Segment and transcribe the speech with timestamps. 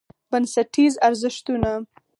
[0.31, 1.71] بنسټیز ارزښتونه: